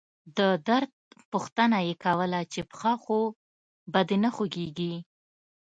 د 0.37 0.39
درد 0.67 0.91
پوښتنه 1.31 1.77
يې 1.87 1.93
کوله 2.03 2.39
چې 2.51 2.59
پښه 2.69 2.93
خو 3.03 3.19
به 3.91 4.01
دې 4.09 4.17
نه 4.23 4.29
خوږيږي. 4.35 4.93